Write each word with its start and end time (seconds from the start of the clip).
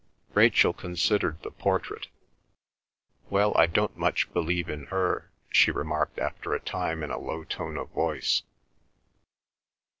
Rachel 0.33 0.73
considered 0.73 1.43
the 1.43 1.51
portrait. 1.51 2.07
"Well, 3.29 3.55
I 3.55 3.67
don't 3.67 3.95
much 3.95 4.33
believe 4.33 4.67
in 4.67 4.85
her," 4.87 5.29
she 5.51 5.69
remarked 5.69 6.17
after 6.17 6.55
a 6.55 6.59
time 6.59 7.03
in 7.03 7.11
a 7.11 7.19
low 7.19 7.43
tone 7.43 7.77
of 7.77 7.89
voice. 7.91 8.41